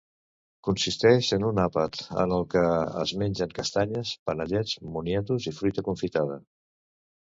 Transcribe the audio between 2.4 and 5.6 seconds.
què es mengen castanyes, panellets, moniatos i